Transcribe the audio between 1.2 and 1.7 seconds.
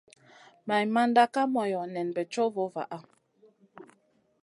Kay